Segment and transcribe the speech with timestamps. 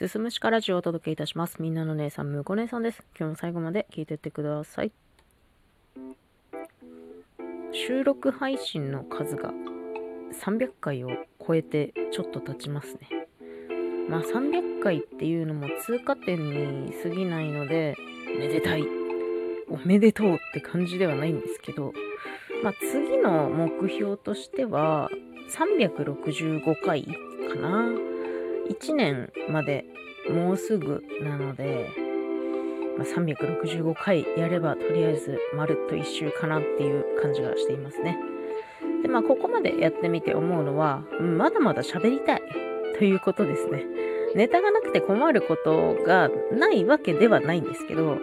[0.00, 1.60] すすむしかラジオをお届けいたします。
[1.60, 3.02] みんなの姉さん、むこ姉さんです。
[3.18, 4.92] 今日も最後まで聞いてってください。
[7.70, 9.52] 収録配信の数が
[10.42, 11.10] 300回を
[11.46, 13.28] 超えてちょっと経ちますね。
[14.08, 17.94] まあ300回っていうのも通過点に過ぎないので、
[18.38, 18.84] めでたい。
[19.68, 21.92] おめでとうって感じではないんですけど、
[22.64, 25.10] まあ次の目標としては、
[25.50, 28.09] 365回かな。
[28.70, 29.84] 1年まで
[30.30, 31.90] もうすぐなので、
[32.96, 38.18] まあ、365回やればとりあえずまるっと一周かなっていう感じがしていますね。
[39.02, 42.42] で、まあここまでやってみて思うのは、まだまだ喋りたい
[42.98, 43.84] ということですね。
[44.34, 48.18] ネタがなくて困ることがないわけではないんですけど、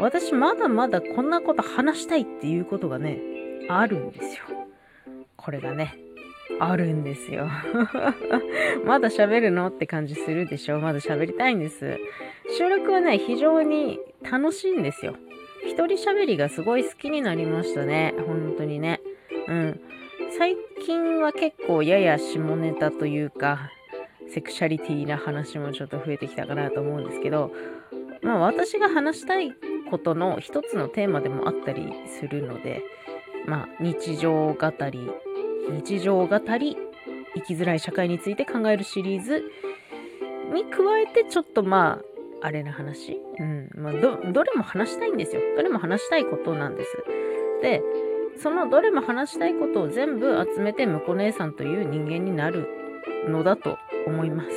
[0.00, 3.20] 私まだまだこんなこと話したいっていうことがね、
[3.68, 4.44] あるんですよ。
[5.36, 5.96] これがね、
[6.60, 7.48] あるんですよ。
[8.84, 9.68] まだ喋るの？
[9.68, 10.80] って感じするでしょ？
[10.80, 11.98] まだ喋りたいんです。
[12.56, 15.14] 収録はね、非常に楽しいんですよ。
[15.64, 18.14] 一人喋りがすごい好きになりましたね。
[18.26, 19.00] 本当にね。
[19.48, 19.80] うん。
[20.38, 23.70] 最近は結構やや下ネタというか、
[24.28, 27.52] セクシャリティな話もちょっと増えてきたかなと思うんですけど、
[28.22, 29.54] まあ私が話したい
[29.90, 32.82] ことの一つのテーマでもあったりするので、
[33.46, 35.10] まあ日常語り
[35.70, 36.76] 日常語り
[37.34, 39.44] 生きづらい社会について考えるシリーズ
[40.52, 42.00] に加えてちょっとま
[42.42, 43.20] ああれな話。
[43.38, 43.70] うん。
[43.74, 45.42] まあどどれも話したいんですよ。
[45.56, 46.96] どれも話したいことなんです。
[47.62, 47.82] で
[48.38, 52.68] そのどれも話したいことを全部集めて婿姉さんという人間になる
[53.28, 54.50] のだと思います、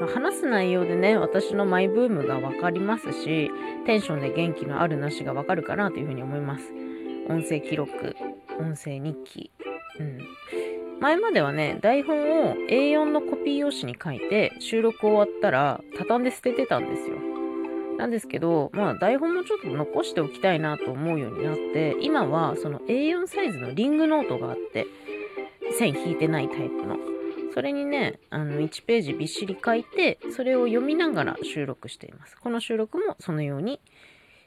[0.00, 3.50] ま、話す内容でね私のマイブームが分かりますし
[3.84, 6.64] テンションで元気のあるなしが分かるかなというふうに思います。
[7.28, 8.16] 音声記録
[8.58, 9.50] 音声日記。
[10.00, 10.18] うん。
[11.00, 17.16] 前まではね、台本を A4 のコピー用紙に書いて、収録終わったら、畳んで捨ててたんですよ。
[17.98, 24.86] なんですけど、まあ台本もちょっと残しておきたいなと思うようになって、今はその A4 サイズのリングノートがあって、
[25.78, 26.96] 線引いてないタイプの。
[27.54, 32.36] それにね、あの、1ページびっしり書いて、それを読みながら収録しています。
[32.36, 33.80] この収録もそのように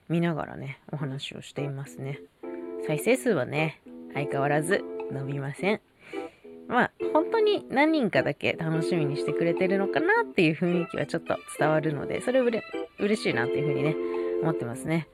[0.09, 2.19] 見ながらね、お話をしていますね。
[2.85, 3.81] 再生数はね、
[4.13, 5.81] 相変わらず伸びません。
[6.67, 12.63] まあ、本当に何人かだけ楽しみにしてくれてるのかなっていう雰囲気はちょっと伝わるので、それうれ
[12.99, 13.95] 嬉しいなっていうふうにね、
[14.43, 15.07] 思ってますね。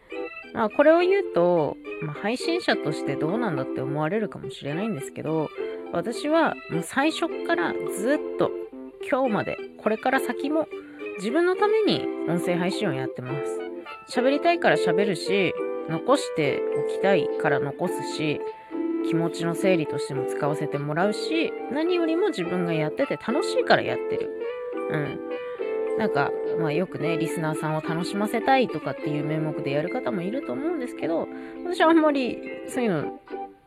[0.53, 5.49] まあ、これを言うと、まあ、配信者としてどうなんだって思われるかもしれないんですけど、
[5.93, 8.51] 私はもう最初からずっと
[9.09, 10.67] 今日まで、これから先も
[11.19, 13.31] 自分のために音声配信をやってま
[14.09, 14.19] す。
[14.19, 15.53] 喋りたいから喋るし、
[15.89, 18.41] 残しておきたいから残すし、
[19.07, 24.29] 気持ちの整理としても使わせてもらうし、何よりも自分がやってて楽しいからやってる。
[24.91, 25.19] うん。
[25.97, 31.27] なんか、まあよくね、リスナーさんを楽しませたいとかっていう名目でやる方もいると思うんですけど、
[31.65, 33.19] 私はあんまりそういうの、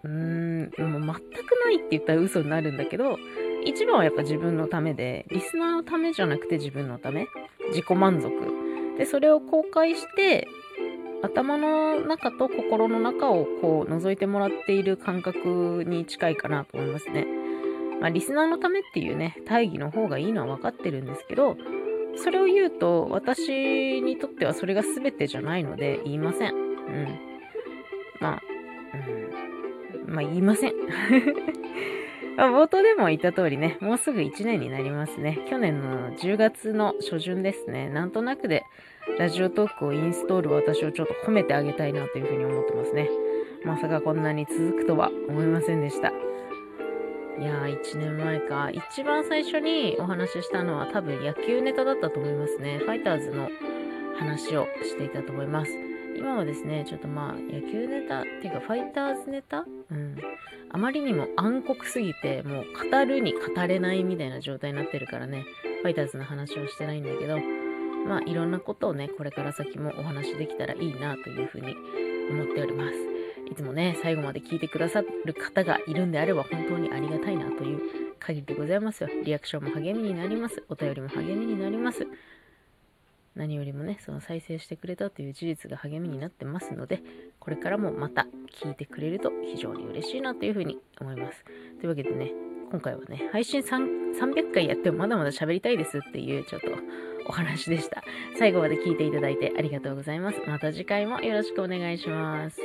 [0.05, 3.19] うーん、もう全くないって言ったら嘘になるんだけど、
[3.65, 7.27] 一番はやっぱ自分のためで、リスナーのためじゃなくて自分のため、
[7.71, 8.31] 自己満足。
[8.99, 10.49] で、それを公開して、
[11.23, 17.27] 頭の中と心の中をこう覗いてもらっている感覚に近いかなと思いますね。
[18.01, 21.57] まあ、リスナーのためっていうね、大義の方がいいのは分かってるんですけど、
[22.17, 26.55] それを言うと、私にとってはそれが全てじゃないので言いません。
[26.55, 27.19] うん。
[28.21, 28.43] まあ、
[30.07, 30.15] うん。
[30.15, 30.73] まあ言いません。
[32.47, 35.41] 冒頭でも言った通りね、もうすぐ1年になりますね。
[35.51, 37.89] 去年の10月の初旬ですね。
[37.89, 38.65] なんとなくで
[39.19, 43.09] ラジオトークをインストール私をちょっと褒めてあげたいなというふうに思ってますね。
[43.65, 46.11] まさかこんなに続くとは思いませんでした。
[46.11, 46.13] い
[47.43, 48.71] やー、1年前か。
[48.71, 52.79] 一番最初にお話ししたのは多分野球ネタだったと思いますね。
[52.79, 53.49] ファイターズの
[54.17, 55.88] 話をしていたと思います。
[56.19, 59.65] 今はですね、ちょっとまあ、野球ネタっていうか、ファイターズネタ？
[59.91, 60.17] うん。
[60.71, 65.47] あまりにも暗黒すぎて、もう語るに語れないみたいな状態になってるからね、
[65.83, 67.39] ファイターズの話をしてないんだけど、
[68.07, 71.75] まあいろんなことをね、これから先もお話できたらいいなというふうに
[72.31, 72.97] 思っております。
[73.51, 77.81] いつもね、最後まで聞いてくださる方がいるんであれば本当にありがたいなという
[78.19, 79.09] 限りでございますよ。
[79.25, 80.63] リアクションも励みになります。
[80.69, 82.07] お便りも励みになります。
[83.35, 87.03] 何よりもね、その再生してくれたという事実が励みになってますので、
[87.39, 88.27] これからもまた
[88.63, 91.45] 聞いてくれると非常に嬉しいなというふうに思います。
[91.45, 92.33] というわけでね、
[92.71, 96.69] 今回はね、配信300回やってもまだまだ喋りたいですっていうちょっと
[97.29, 98.03] お話でした。
[98.39, 100.41] 最後まで聞いていただいてありがとうございます。
[100.47, 102.61] また次回もよろしくお願いします。